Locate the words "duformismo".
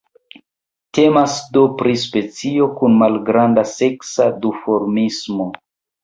4.47-5.47